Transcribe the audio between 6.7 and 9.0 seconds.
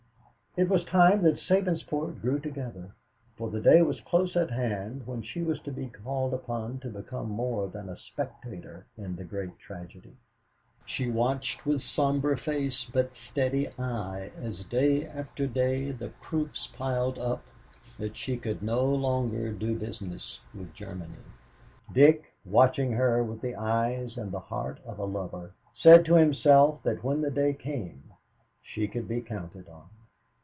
to become more than a spectator